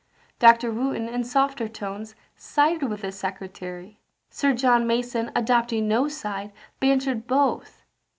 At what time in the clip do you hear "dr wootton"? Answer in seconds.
0.39-1.07